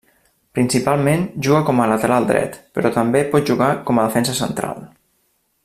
[0.59, 4.83] Principalment juga com a lateral dret, però també pot jugar com a defensa central.